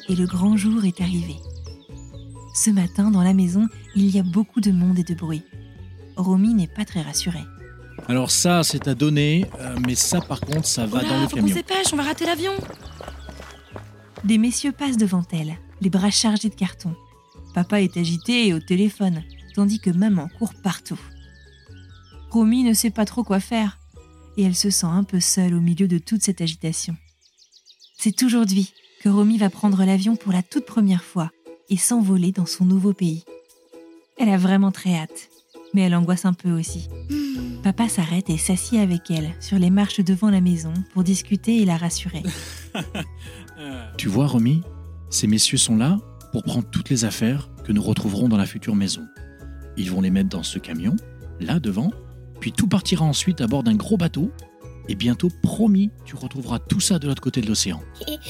et 0.08 0.16
le 0.16 0.26
grand 0.26 0.56
jour 0.56 0.84
est 0.84 1.00
arrivé. 1.00 1.36
Ce 2.54 2.70
matin, 2.70 3.10
dans 3.10 3.22
la 3.22 3.34
maison, 3.34 3.66
il 3.94 4.14
y 4.14 4.18
a 4.18 4.22
beaucoup 4.22 4.60
de 4.60 4.70
monde 4.70 4.98
et 4.98 5.04
de 5.04 5.14
bruit. 5.14 5.42
Romy 6.16 6.54
n'est 6.54 6.68
pas 6.68 6.84
très 6.84 7.02
rassurée. 7.02 7.44
Alors 8.08 8.30
ça, 8.30 8.62
c'est 8.62 8.86
à 8.88 8.94
donner, 8.94 9.46
euh, 9.60 9.76
mais 9.86 9.94
ça 9.94 10.20
par 10.20 10.40
contre, 10.40 10.66
ça 10.66 10.86
va 10.86 10.98
Oh 11.00 11.02
là, 11.02 11.08
dans 11.08 11.20
le 11.20 11.28
faut 11.28 11.30
qu'on 11.30 11.36
camion. 11.36 11.48
se 11.48 11.54
dépêche, 11.54 11.92
on 11.92 11.96
va 11.96 12.02
rater 12.04 12.26
l'avion. 12.26 12.52
Des 14.24 14.38
messieurs 14.38 14.72
passent 14.72 14.96
devant 14.96 15.24
elle, 15.32 15.56
les 15.80 15.90
bras 15.90 16.10
chargés 16.10 16.48
de 16.48 16.54
cartons. 16.54 16.96
Papa 17.54 17.80
est 17.80 17.96
agité 17.96 18.48
et 18.48 18.54
au 18.54 18.60
téléphone, 18.60 19.22
tandis 19.54 19.80
que 19.80 19.90
maman 19.90 20.28
court 20.38 20.54
partout. 20.62 21.00
Romy 22.30 22.64
ne 22.64 22.72
sait 22.74 22.90
pas 22.90 23.04
trop 23.04 23.22
quoi 23.22 23.40
faire, 23.40 23.78
et 24.36 24.42
elle 24.42 24.56
se 24.56 24.70
sent 24.70 24.86
un 24.86 25.04
peu 25.04 25.20
seule 25.20 25.54
au 25.54 25.60
milieu 25.60 25.86
de 25.86 25.98
toute 25.98 26.22
cette 26.22 26.40
agitation. 26.40 26.96
C'est 27.96 28.22
aujourd'hui 28.22 28.72
que 29.00 29.08
Romy 29.08 29.38
va 29.38 29.50
prendre 29.50 29.84
l'avion 29.84 30.16
pour 30.16 30.32
la 30.32 30.42
toute 30.42 30.66
première 30.66 31.04
fois 31.04 31.30
et 31.70 31.76
s'envoler 31.76 32.32
dans 32.32 32.46
son 32.46 32.64
nouveau 32.64 32.92
pays. 32.92 33.24
Elle 34.18 34.28
a 34.28 34.36
vraiment 34.36 34.72
très 34.72 34.94
hâte, 34.94 35.28
mais 35.72 35.82
elle 35.82 35.94
angoisse 35.94 36.24
un 36.24 36.32
peu 36.32 36.50
aussi. 36.50 36.88
Papa 37.62 37.88
s'arrête 37.88 38.30
et 38.30 38.36
s'assied 38.36 38.80
avec 38.80 39.10
elle 39.10 39.34
sur 39.40 39.58
les 39.58 39.70
marches 39.70 40.00
devant 40.00 40.30
la 40.30 40.40
maison 40.40 40.74
pour 40.92 41.04
discuter 41.04 41.62
et 41.62 41.64
la 41.64 41.76
rassurer. 41.76 42.22
Tu 43.96 44.08
vois, 44.08 44.26
Romy, 44.26 44.62
ces 45.14 45.28
messieurs 45.28 45.58
sont 45.58 45.76
là 45.76 46.00
pour 46.32 46.42
prendre 46.42 46.68
toutes 46.68 46.90
les 46.90 47.04
affaires 47.04 47.48
que 47.62 47.70
nous 47.70 47.82
retrouverons 47.82 48.28
dans 48.28 48.36
la 48.36 48.46
future 48.46 48.74
maison. 48.74 49.06
Ils 49.76 49.88
vont 49.88 50.00
les 50.00 50.10
mettre 50.10 50.28
dans 50.28 50.42
ce 50.42 50.58
camion, 50.58 50.96
là 51.38 51.60
devant, 51.60 51.92
puis 52.40 52.50
tout 52.50 52.66
partira 52.66 53.04
ensuite 53.04 53.40
à 53.40 53.46
bord 53.46 53.62
d'un 53.62 53.76
gros 53.76 53.96
bateau. 53.96 54.32
Et 54.88 54.96
bientôt, 54.96 55.28
promis, 55.40 55.92
tu 56.04 56.16
retrouveras 56.16 56.58
tout 56.58 56.80
ça 56.80 56.98
de 56.98 57.06
l'autre 57.06 57.22
côté 57.22 57.40
de 57.40 57.46
l'océan. 57.46 57.80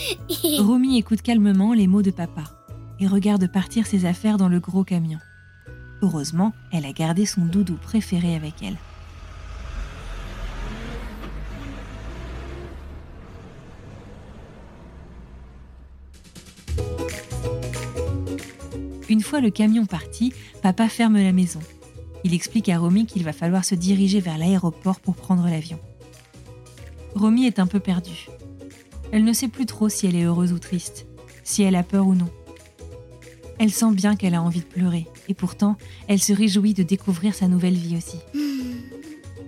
Romy 0.58 0.98
écoute 0.98 1.22
calmement 1.22 1.72
les 1.72 1.86
mots 1.86 2.02
de 2.02 2.10
papa 2.10 2.44
et 3.00 3.06
regarde 3.06 3.50
partir 3.50 3.86
ses 3.86 4.04
affaires 4.04 4.36
dans 4.36 4.50
le 4.50 4.60
gros 4.60 4.84
camion. 4.84 5.18
Heureusement, 6.02 6.52
elle 6.70 6.84
a 6.84 6.92
gardé 6.92 7.24
son 7.24 7.46
doudou 7.46 7.76
préféré 7.76 8.36
avec 8.36 8.62
elle. 8.62 8.76
Une 19.08 19.20
fois 19.20 19.40
le 19.40 19.50
camion 19.50 19.86
parti, 19.86 20.32
papa 20.62 20.88
ferme 20.88 21.18
la 21.18 21.32
maison. 21.32 21.60
Il 22.24 22.32
explique 22.32 22.70
à 22.70 22.78
Romy 22.78 23.04
qu'il 23.04 23.22
va 23.22 23.32
falloir 23.32 23.64
se 23.64 23.74
diriger 23.74 24.20
vers 24.20 24.38
l'aéroport 24.38 24.98
pour 25.00 25.14
prendre 25.14 25.44
l'avion. 25.44 25.78
Romy 27.14 27.46
est 27.46 27.58
un 27.58 27.66
peu 27.66 27.80
perdue. 27.80 28.28
Elle 29.12 29.24
ne 29.24 29.32
sait 29.32 29.48
plus 29.48 29.66
trop 29.66 29.88
si 29.88 30.06
elle 30.06 30.16
est 30.16 30.24
heureuse 30.24 30.52
ou 30.52 30.58
triste, 30.58 31.06
si 31.44 31.62
elle 31.62 31.76
a 31.76 31.82
peur 31.82 32.06
ou 32.06 32.14
non. 32.14 32.30
Elle 33.58 33.70
sent 33.70 33.92
bien 33.92 34.16
qu'elle 34.16 34.34
a 34.34 34.42
envie 34.42 34.60
de 34.60 34.64
pleurer, 34.64 35.06
et 35.28 35.34
pourtant, 35.34 35.76
elle 36.08 36.20
se 36.20 36.32
réjouit 36.32 36.74
de 36.74 36.82
découvrir 36.82 37.34
sa 37.34 37.46
nouvelle 37.46 37.74
vie 37.74 37.96
aussi. 37.96 38.18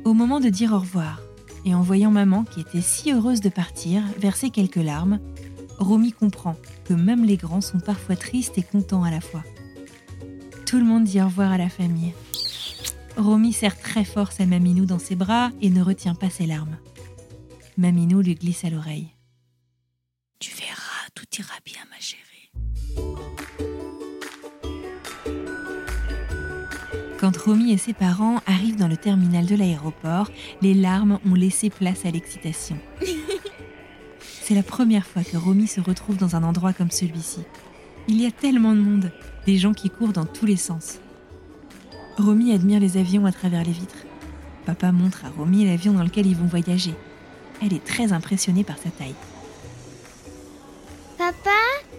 Au 0.05 0.13
moment 0.13 0.39
de 0.39 0.49
dire 0.51 0.73
au 0.73 0.79
revoir, 0.79 1.21
et 1.65 1.75
en 1.75 1.83
voyant 1.83 2.13
maman 2.13 2.45
qui 2.45 2.61
était 2.61 2.83
si 2.83 3.11
heureuse 3.11 3.41
de 3.41 3.49
partir 3.49 4.05
verser 4.19 4.51
quelques 4.51 4.77
larmes, 4.77 5.19
Romy 5.79 6.13
comprend 6.13 6.57
que 6.85 6.95
même 6.95 7.25
les 7.25 7.37
grands 7.37 7.61
sont 7.61 7.81
parfois 7.81 8.17
tristes 8.17 8.59
et 8.59 8.63
contents 8.63 9.05
à 9.05 9.11
la 9.11 9.21
fois. 9.21 9.45
Tout 10.65 10.79
le 10.79 10.85
monde 10.85 11.05
dit 11.05 11.21
au 11.21 11.27
revoir 11.27 11.53
à 11.53 11.59
la 11.59 11.69
famille. 11.69 12.13
Romy 13.17 13.53
serre 13.53 13.79
très 13.79 14.05
fort 14.05 14.33
sa 14.33 14.47
Maminou 14.47 14.85
dans 14.85 14.99
ses 14.99 15.17
bras 15.17 15.51
et 15.61 15.71
ne 15.71 15.83
retient 15.83 16.15
pas 16.15 16.31
ses 16.31 16.47
larmes. 16.47 16.77
Maminou 17.79 18.21
lui 18.21 18.35
glisse 18.35 18.65
à 18.65 18.71
l'oreille. 18.71 19.09
Tu 20.39 20.55
verras, 20.55 21.09
tout 21.15 21.25
ira 21.39 21.55
bien, 21.65 21.81
ma 21.91 21.99
chérie. 22.01 22.23
Quand 27.19 27.37
Romy 27.37 27.73
et 27.73 27.79
ses 27.79 27.95
parents 27.95 28.41
arrivent 28.47 28.77
dans 28.77 28.89
le 28.89 28.97
terminal 28.97 29.47
de 29.47 29.57
l'aéroport, 29.57 30.31
les 30.61 30.75
larmes 30.75 31.19
ont 31.27 31.35
laissé 31.35 31.71
place 31.71 32.05
à 32.05 32.11
l'excitation. 32.11 32.79
C'est 34.47 34.55
la 34.55 34.63
première 34.63 35.05
fois 35.05 35.25
que 35.25 35.37
Romy 35.37 35.67
se 35.67 35.81
retrouve 35.81 36.19
dans 36.19 36.37
un 36.37 36.45
endroit 36.45 36.73
comme 36.73 36.93
celui-ci. 36.93 37.41
Il 38.07 38.23
y 38.23 38.27
a 38.27 38.31
tellement 38.31 38.77
de 38.77 38.81
monde, 38.81 39.11
des 39.45 39.59
gens 39.59 39.73
qui 39.73 39.91
courent 39.91 40.13
dans 40.13 40.25
tous 40.25 40.47
les 40.47 40.57
sens. 40.57 41.01
Romy 42.17 42.53
admire 42.53 42.79
les 42.79 42.97
avions 42.97 43.27
à 43.27 43.33
travers 43.33 43.65
les 43.65 43.73
vitres. 43.73 44.05
Papa 44.65 44.93
montre 44.93 45.25
à 45.25 45.31
Romy 45.31 45.65
l'avion 45.65 45.95
dans 45.95 46.05
lequel 46.05 46.29
ils 46.29 46.37
vont 46.37 46.47
voyager. 46.47 46.95
Elle 47.61 47.75
est 47.75 47.85
très 47.85 48.13
impressionnée 48.13 48.63
par 48.63 48.79
sa 48.79 48.91
taille. 48.91 49.17
Papa, 51.19 51.51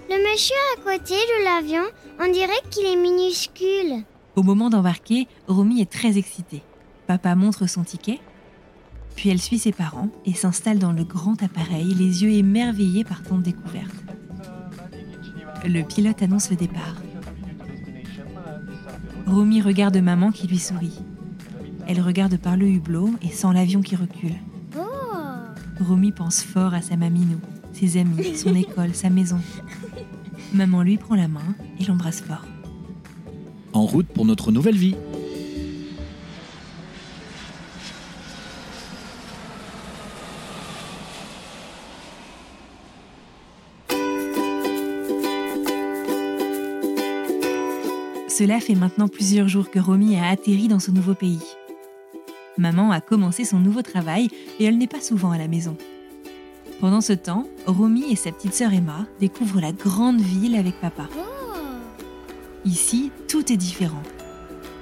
le 0.09 0.31
monsieur 0.31 0.55
à 0.77 0.83
côté 0.83 1.15
de 1.15 1.43
l'avion, 1.43 1.83
on 2.17 2.31
dirait 2.31 2.63
qu'il 2.71 2.85
est 2.85 2.95
minuscule. 2.95 4.05
Au 4.37 4.41
moment 4.41 4.69
d'embarquer, 4.69 5.27
Romy 5.49 5.81
est 5.81 5.91
très 5.91 6.17
excitée. 6.17 6.63
Papa 7.07 7.35
montre 7.35 7.67
son 7.67 7.83
ticket, 7.83 8.21
puis 9.17 9.29
elle 9.29 9.41
suit 9.41 9.57
ses 9.57 9.71
parents 9.71 10.09
et 10.25 10.33
s'installe 10.33 10.77
dans 10.77 10.93
le 10.93 11.03
grand 11.03 11.41
appareil, 11.41 11.93
les 11.95 12.23
yeux 12.23 12.31
émerveillés 12.31 13.03
par 13.03 13.23
tant 13.23 13.39
de 13.39 13.43
découvertes. 13.43 13.91
Le 15.65 15.81
pilote 15.81 16.21
annonce 16.21 16.51
le 16.51 16.55
départ. 16.55 16.95
Romy 19.25 19.61
regarde 19.61 19.97
maman 19.97 20.31
qui 20.31 20.47
lui 20.47 20.59
sourit. 20.59 20.99
Elle 21.87 21.99
regarde 21.99 22.37
par 22.37 22.57
le 22.57 22.67
hublot 22.67 23.09
et 23.23 23.29
sent 23.29 23.47
l'avion 23.53 23.81
qui 23.81 23.95
recule. 23.95 24.35
Oh 24.77 24.83
Romy 25.83 26.11
pense 26.11 26.43
fort 26.43 26.75
à 26.75 26.81
sa 26.81 26.95
maminou, 26.95 27.39
ses 27.73 27.99
amis, 27.99 28.37
son 28.37 28.53
école, 28.55 28.93
sa 28.93 29.09
maison. 29.09 29.39
Maman 30.53 30.83
lui 30.83 30.97
prend 30.97 31.15
la 31.15 31.27
main 31.27 31.55
et 31.79 31.85
l'embrasse 31.85 32.21
fort. 32.21 32.45
En 33.73 33.85
route 33.85 34.07
pour 34.07 34.25
notre 34.25 34.51
nouvelle 34.51 34.77
vie. 34.77 34.95
Cela 48.37 48.59
fait 48.59 48.75
maintenant 48.75 49.07
plusieurs 49.07 49.47
jours 49.47 49.71
que 49.71 49.79
Romy 49.79 50.15
a 50.15 50.27
atterri 50.27 50.67
dans 50.67 50.77
ce 50.77 50.91
nouveau 50.91 51.15
pays. 51.15 51.41
Maman 52.59 52.91
a 52.91 53.01
commencé 53.01 53.45
son 53.45 53.57
nouveau 53.57 53.81
travail 53.81 54.29
et 54.59 54.65
elle 54.65 54.77
n'est 54.77 54.85
pas 54.85 55.01
souvent 55.01 55.31
à 55.31 55.39
la 55.39 55.47
maison. 55.47 55.75
Pendant 56.79 57.01
ce 57.01 57.13
temps, 57.13 57.47
Romy 57.65 58.11
et 58.11 58.15
sa 58.15 58.31
petite 58.31 58.53
sœur 58.53 58.73
Emma 58.73 59.07
découvrent 59.19 59.59
la 59.59 59.71
grande 59.71 60.21
ville 60.21 60.55
avec 60.55 60.79
papa. 60.79 61.09
Ici, 62.63 63.11
tout 63.27 63.51
est 63.51 63.57
différent. 63.57 64.03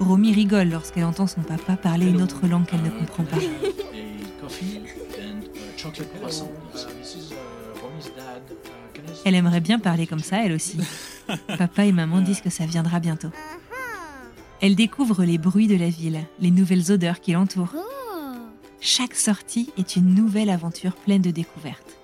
Romy 0.01 0.33
rigole 0.33 0.67
lorsqu'elle 0.67 1.05
entend 1.05 1.25
son 1.25 1.41
papa 1.41 1.77
parler 1.77 2.07
une 2.07 2.21
autre 2.21 2.47
langue 2.47 2.65
qu'elle 2.65 2.83
ne 2.83 2.89
comprend 2.89 3.23
pas. 3.23 3.37
Elle 9.23 9.35
aimerait 9.35 9.61
bien 9.61 9.79
parler 9.79 10.07
comme 10.07 10.19
ça, 10.19 10.43
elle 10.43 10.51
aussi. 10.51 10.77
Papa 11.57 11.85
et 11.85 11.91
maman 11.91 12.21
disent 12.21 12.41
que 12.41 12.49
ça 12.49 12.65
viendra 12.65 12.99
bientôt. 12.99 13.31
Elle 14.61 14.75
découvre 14.75 15.23
les 15.23 15.37
bruits 15.37 15.67
de 15.67 15.75
la 15.75 15.89
ville, 15.89 16.21
les 16.39 16.51
nouvelles 16.51 16.91
odeurs 16.91 17.19
qui 17.19 17.33
l'entourent. 17.33 17.75
Chaque 18.79 19.15
sortie 19.15 19.71
est 19.77 19.95
une 19.95 20.13
nouvelle 20.13 20.49
aventure 20.49 20.93
pleine 20.93 21.21
de 21.21 21.31
découvertes. 21.31 21.97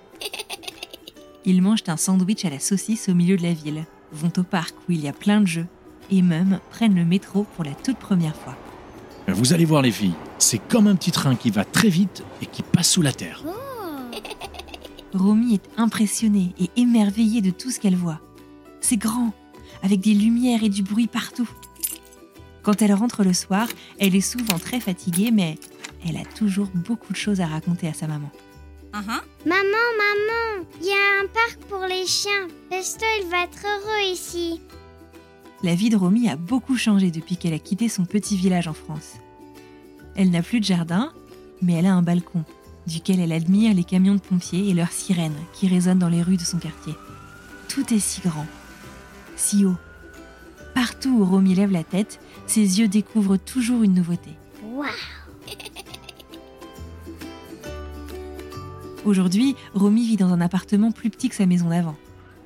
Ils 1.44 1.62
mangent 1.62 1.84
un 1.86 1.96
sandwich 1.96 2.44
à 2.44 2.50
la 2.50 2.58
saucisse 2.58 3.08
au 3.08 3.14
milieu 3.14 3.36
de 3.36 3.42
la 3.42 3.52
ville, 3.52 3.84
vont 4.12 4.32
au 4.36 4.42
parc 4.42 4.74
où 4.88 4.92
il 4.92 5.00
y 5.00 5.08
a 5.08 5.12
plein 5.12 5.40
de 5.40 5.46
jeux, 5.46 5.66
et 6.10 6.22
même 6.22 6.60
prennent 6.70 6.94
le 6.94 7.04
métro 7.04 7.44
pour 7.56 7.64
la 7.64 7.72
toute 7.72 7.98
première 7.98 8.36
fois. 8.36 8.56
Vous 9.28 9.52
allez 9.52 9.64
voir 9.64 9.82
les 9.82 9.92
filles, 9.92 10.14
c'est 10.38 10.58
comme 10.58 10.86
un 10.86 10.96
petit 10.96 11.12
train 11.12 11.36
qui 11.36 11.50
va 11.50 11.64
très 11.64 11.88
vite 11.88 12.24
et 12.42 12.46
qui 12.46 12.62
passe 12.62 12.90
sous 12.90 13.02
la 13.02 13.12
terre. 13.12 13.42
Romy 15.14 15.54
est 15.54 15.70
impressionnée 15.76 16.54
et 16.58 16.70
émerveillée 16.76 17.40
de 17.40 17.50
tout 17.50 17.70
ce 17.70 17.80
qu'elle 17.80 17.96
voit. 17.96 18.20
C'est 18.82 18.98
grand, 18.98 19.32
avec 19.82 20.00
des 20.00 20.12
lumières 20.12 20.62
et 20.62 20.68
du 20.68 20.82
bruit 20.82 21.06
partout. 21.06 21.48
Quand 22.62 22.82
elle 22.82 22.92
rentre 22.92 23.24
le 23.24 23.32
soir, 23.32 23.68
elle 23.98 24.14
est 24.14 24.20
souvent 24.20 24.58
très 24.58 24.80
fatiguée, 24.80 25.30
mais 25.32 25.56
elle 26.06 26.16
a 26.16 26.24
toujours 26.24 26.68
beaucoup 26.74 27.12
de 27.12 27.18
choses 27.18 27.40
à 27.40 27.46
raconter 27.46 27.88
à 27.88 27.94
sa 27.94 28.06
maman. 28.06 28.30
Maman, 28.92 29.14
maman, 29.46 30.66
il 30.80 30.86
y 30.86 30.90
a 30.90 31.22
un 31.22 31.28
parc 31.28 31.58
pour 31.68 31.86
les 31.86 32.06
chiens. 32.06 32.48
Pesto, 32.68 33.06
il 33.20 33.28
va 33.28 33.44
être 33.44 33.64
heureux 33.64 34.12
ici. 34.12 34.60
La 35.62 35.74
vie 35.74 35.88
de 35.88 35.96
Romy 35.96 36.28
a 36.28 36.36
beaucoup 36.36 36.76
changé 36.76 37.10
depuis 37.10 37.36
qu'elle 37.36 37.54
a 37.54 37.58
quitté 37.58 37.88
son 37.88 38.04
petit 38.04 38.36
village 38.36 38.68
en 38.68 38.74
France. 38.74 39.14
Elle 40.14 40.30
n'a 40.30 40.42
plus 40.42 40.60
de 40.60 40.64
jardin, 40.64 41.12
mais 41.62 41.74
elle 41.74 41.86
a 41.86 41.94
un 41.94 42.02
balcon, 42.02 42.44
duquel 42.86 43.20
elle 43.20 43.32
admire 43.32 43.74
les 43.74 43.84
camions 43.84 44.16
de 44.16 44.20
pompiers 44.20 44.68
et 44.68 44.74
leurs 44.74 44.92
sirènes 44.92 45.38
qui 45.54 45.68
résonnent 45.68 46.00
dans 46.00 46.08
les 46.08 46.22
rues 46.22 46.36
de 46.36 46.42
son 46.42 46.58
quartier. 46.58 46.94
Tout 47.68 47.94
est 47.94 48.00
si 48.00 48.20
grand, 48.20 48.46
si 49.36 49.64
haut. 49.64 49.76
Partout 50.74 51.10
où 51.10 51.24
Romy 51.24 51.54
lève 51.54 51.72
la 51.72 51.84
tête, 51.84 52.20
ses 52.46 52.80
yeux 52.80 52.88
découvrent 52.88 53.36
toujours 53.36 53.82
une 53.82 53.94
nouveauté. 53.94 54.30
Waouh. 54.64 54.88
Aujourd'hui, 59.04 59.56
Romy 59.74 60.06
vit 60.06 60.16
dans 60.16 60.32
un 60.32 60.40
appartement 60.40 60.92
plus 60.92 61.10
petit 61.10 61.28
que 61.28 61.34
sa 61.34 61.46
maison 61.46 61.68
d'avant. 61.68 61.96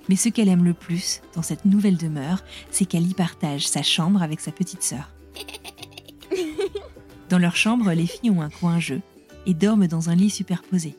Mais 0.09 0.17
ce 0.17 0.29
qu'elle 0.29 0.49
aime 0.49 0.65
le 0.65 0.73
plus 0.73 1.21
dans 1.35 1.43
cette 1.43 1.65
nouvelle 1.65 1.97
demeure, 1.97 2.43
c'est 2.71 2.87
qu'elle 2.87 3.07
y 3.07 3.15
partage 3.15 3.69
sa 3.69 3.83
chambre 3.83 4.23
avec 4.23 4.41
sa 4.41 4.53
petite 4.53 4.83
sœur. 4.83 5.11
Dans 7.29 7.39
leur 7.39 7.57
chambre, 7.57 7.93
les 7.93 8.07
filles 8.07 8.31
ont 8.31 8.41
un 8.41 8.51
coin 8.51 8.79
jeu 8.79 9.01
et 9.47 9.55
dorment 9.55 9.89
dans 9.89 10.11
un 10.11 10.15
lit 10.15 10.31
superposé. 10.31 10.95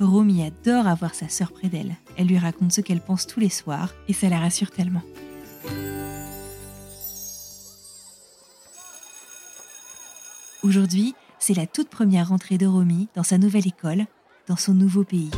Romy 0.00 0.42
adore 0.42 0.88
avoir 0.88 1.14
sa 1.14 1.28
sœur 1.28 1.52
près 1.52 1.68
d'elle. 1.68 1.94
Elle 2.16 2.28
lui 2.28 2.38
raconte 2.38 2.72
ce 2.72 2.80
qu'elle 2.80 3.00
pense 3.00 3.26
tous 3.26 3.40
les 3.40 3.48
soirs 3.48 3.92
et 4.08 4.12
ça 4.12 4.28
la 4.28 4.38
rassure 4.38 4.70
tellement. 4.70 5.02
Aujourd'hui, 10.62 11.14
c'est 11.38 11.54
la 11.54 11.66
toute 11.66 11.90
première 11.90 12.28
rentrée 12.28 12.56
de 12.56 12.66
Romy 12.66 13.08
dans 13.14 13.22
sa 13.22 13.36
nouvelle 13.36 13.66
école, 13.66 14.06
dans 14.48 14.56
son 14.56 14.72
nouveau 14.72 15.04
pays. 15.04 15.30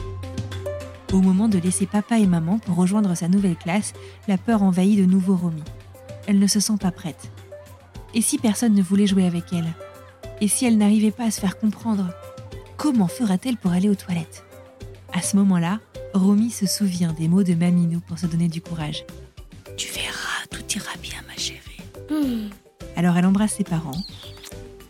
Au 1.12 1.20
moment 1.20 1.48
de 1.48 1.58
laisser 1.58 1.86
papa 1.86 2.18
et 2.18 2.26
maman 2.26 2.58
pour 2.58 2.76
rejoindre 2.76 3.14
sa 3.16 3.26
nouvelle 3.26 3.56
classe, 3.56 3.92
la 4.28 4.38
peur 4.38 4.62
envahit 4.62 4.98
de 4.98 5.04
nouveau 5.04 5.34
Romy. 5.34 5.62
Elle 6.26 6.38
ne 6.38 6.46
se 6.46 6.60
sent 6.60 6.76
pas 6.80 6.90
prête. 6.90 7.30
Et 8.14 8.20
si 8.20 8.38
personne 8.38 8.74
ne 8.74 8.82
voulait 8.82 9.06
jouer 9.06 9.26
avec 9.26 9.52
elle? 9.52 9.72
Et 10.40 10.48
si 10.48 10.66
elle 10.66 10.78
n'arrivait 10.78 11.10
pas 11.10 11.24
à 11.24 11.30
se 11.30 11.40
faire 11.40 11.58
comprendre? 11.58 12.12
Comment 12.76 13.08
fera-t-elle 13.08 13.56
pour 13.56 13.72
aller 13.72 13.88
aux 13.88 13.94
toilettes? 13.94 14.44
À 15.12 15.22
ce 15.22 15.36
moment-là, 15.36 15.80
Romy 16.16 16.50
se 16.50 16.66
souvient 16.66 17.12
des 17.12 17.28
mots 17.28 17.42
de 17.42 17.54
Maminou 17.54 18.00
pour 18.00 18.18
se 18.18 18.26
donner 18.26 18.48
du 18.48 18.62
courage. 18.62 19.04
Tu 19.76 19.92
verras, 19.92 20.46
tout 20.50 20.64
ira 20.74 20.92
bien, 21.02 21.18
ma 21.28 21.36
chérie. 21.36 21.60
Hmm. 22.10 22.48
Alors 22.96 23.18
elle 23.18 23.26
embrasse 23.26 23.56
ses 23.56 23.64
parents, 23.64 24.00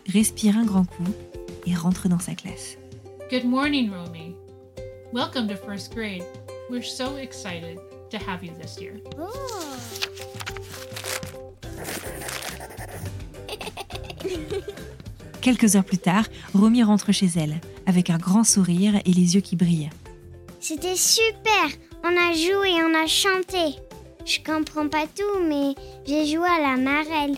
respire 0.07 0.57
un 0.57 0.63
grand 0.63 0.85
coup 0.85 1.03
et 1.65 1.75
rentre 1.75 2.07
dans 2.07 2.19
sa 2.19 2.33
classe. 2.33 2.77
Good 3.29 3.43
morning, 3.43 3.91
Romy. 3.91 4.35
Welcome 5.11 5.49
to 5.49 5.55
first 5.55 5.93
grade. 5.93 6.23
We're 6.69 6.81
so 6.81 7.17
excited 7.17 7.77
to 8.09 8.17
have 8.17 8.41
you 8.41 8.53
this 8.57 8.79
year. 8.79 8.93
Oh. 9.19 9.27
Quelques 15.41 15.75
heures 15.75 15.83
plus 15.83 15.97
tard, 15.97 16.25
Romy 16.53 16.83
rentre 16.83 17.11
chez 17.11 17.29
elle, 17.35 17.59
avec 17.85 18.09
un 18.09 18.17
grand 18.17 18.45
sourire 18.45 18.95
et 19.05 19.11
les 19.11 19.35
yeux 19.35 19.41
qui 19.41 19.57
brillent. 19.57 19.89
C'était 20.69 20.97
super. 20.97 21.69
On 22.03 22.09
a 22.09 22.33
joué, 22.33 22.73
on 22.83 22.93
a 22.93 23.07
chanté. 23.07 23.79
Je 24.25 24.39
comprends 24.43 24.89
pas 24.89 25.05
tout, 25.07 25.39
mais 25.47 25.73
j'ai 26.05 26.25
joué 26.25 26.45
à 26.45 26.59
la 26.59 26.75
marelle. 26.75 27.37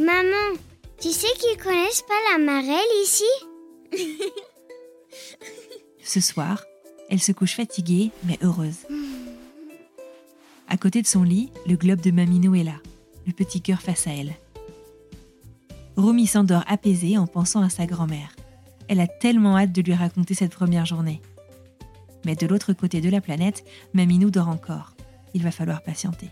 Maman, 0.00 0.58
tu 1.00 1.10
sais 1.10 1.32
qu'ils 1.38 1.62
connaissent 1.62 2.02
pas 2.02 2.32
la 2.32 2.38
marelle 2.38 2.80
ici? 3.04 3.22
Ce 6.02 6.18
soir, 6.20 6.64
elle 7.10 7.20
se 7.20 7.30
couche 7.30 7.54
fatiguée 7.54 8.10
mais 8.24 8.40
heureuse. 8.42 8.88
À 10.66 10.76
côté 10.76 11.00
de 11.00 11.06
son 11.06 11.22
lit, 11.22 11.50
le 11.68 11.76
globe 11.76 12.00
de 12.00 12.10
Mamino 12.10 12.56
est 12.56 12.64
là, 12.64 12.80
le 13.24 13.32
petit 13.32 13.60
cœur 13.60 13.82
face 13.82 14.08
à 14.08 14.10
elle. 14.10 14.34
Romy 15.96 16.26
s'endort 16.26 16.64
apaisée 16.66 17.18
en 17.18 17.28
pensant 17.28 17.62
à 17.62 17.70
sa 17.70 17.86
grand-mère. 17.86 18.34
Elle 18.88 18.98
a 18.98 19.06
tellement 19.06 19.56
hâte 19.56 19.70
de 19.70 19.80
lui 19.80 19.94
raconter 19.94 20.34
cette 20.34 20.52
première 20.52 20.86
journée. 20.86 21.22
Mais 22.24 22.34
de 22.34 22.46
l'autre 22.46 22.72
côté 22.72 23.00
de 23.00 23.10
la 23.10 23.20
planète, 23.20 23.64
Maminou 23.92 24.30
dort 24.30 24.48
encore. 24.48 24.94
Il 25.34 25.42
va 25.42 25.50
falloir 25.50 25.82
patienter. 25.82 26.30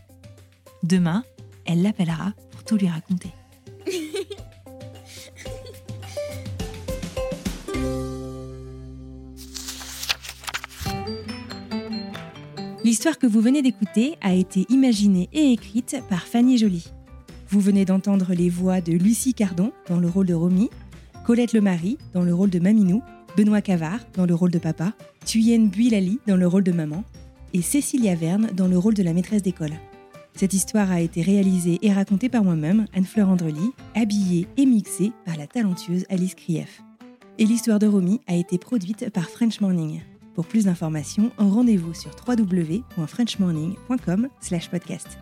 Demain, 0.83 1.24
elle 1.64 1.83
l'appellera 1.83 2.33
pour 2.50 2.64
tout 2.64 2.76
lui 2.76 2.88
raconter. 2.88 3.31
L'histoire 12.85 13.18
que 13.18 13.28
vous 13.28 13.40
venez 13.40 13.62
d'écouter 13.62 14.16
a 14.20 14.35
été 14.35 14.66
imaginée 14.68 15.28
et 15.33 15.52
écrite 15.52 16.02
par 16.09 16.26
Fanny 16.26 16.59
Joly. 16.59 16.85
Vous 17.48 17.61
venez 17.61 17.85
d'entendre 17.85 18.35
les 18.35 18.48
voix 18.48 18.81
de 18.81 18.92
Lucie 18.92 19.35
Cardon 19.35 19.72
dans 19.88 20.00
le 20.00 20.09
rôle 20.09 20.26
de 20.26 20.35
Romy, 20.35 20.68
Colette 21.24 21.52
Lemary 21.52 21.96
dans 22.12 22.22
le 22.22 22.35
rôle 22.35 22.50
de 22.50 22.59
Maminou, 22.59 23.00
Benoît 23.37 23.62
Cavard 23.62 24.01
dans 24.14 24.27
le 24.27 24.35
rôle 24.35 24.51
de 24.51 24.59
papa, 24.59 24.92
Thuyen 25.25 25.66
Builali 25.66 26.18
dans 26.27 26.37
le 26.37 26.47
rôle 26.47 26.64
de 26.64 26.73
maman 26.73 27.05
et 27.55 27.62
Cécilia 27.62 28.14
Verne 28.14 28.51
dans 28.55 28.68
le 28.68 28.79
rôle 28.79 28.95
de 28.95 29.03
la 29.03 29.12
maîtresse 29.12 29.42
d'école. 29.42 29.73
Cette 30.35 30.55
histoire 30.55 30.90
a 30.90 31.01
été 31.01 31.23
réalisée 31.23 31.79
et 31.83 31.92
racontée 31.92 32.29
par 32.29 32.42
moi-même, 32.45 32.87
Anne-Fleur 32.95 33.29
Andrely, 33.29 33.73
habillée 33.95 34.49
et 34.57 34.66
mixée 34.66 35.12
par 35.25 35.37
la 35.37 35.47
talentueuse 35.47 36.05
Alice 36.09 36.35
Krief. 36.35 36.83
Et 37.38 37.45
l'histoire 37.45 37.79
de 37.79 37.87
Romy 37.87 38.21
a 38.27 38.35
été 38.35 38.59
produite 38.59 39.09
par 39.11 39.29
French 39.29 39.61
Morning. 39.61 40.01
Pour 40.35 40.47
plus 40.47 40.64
d'informations, 40.64 41.31
rendez-vous 41.37 41.95
sur 41.95 42.11
www.frenchmorning.com/podcast. 42.27 45.18